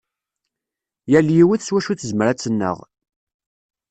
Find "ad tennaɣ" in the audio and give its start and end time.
2.27-2.77